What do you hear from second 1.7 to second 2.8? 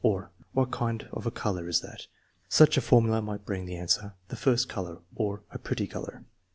that?" Such